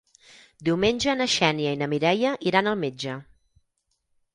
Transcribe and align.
Diumenge 0.69 1.15
na 1.21 1.29
Xènia 1.35 1.75
i 1.77 1.81
na 1.85 1.91
Mireia 1.95 2.35
iran 2.53 2.71
al 2.75 2.83
metge. 2.87 3.23